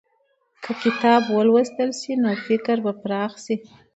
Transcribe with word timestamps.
که 0.63 0.71
کتاب 0.83 1.21
ولوستل 1.37 1.89
شي، 1.99 2.13
نو 2.23 2.31
فکر 2.47 2.77
به 2.85 2.91
پراخ 3.01 3.31
شي. 3.43 3.55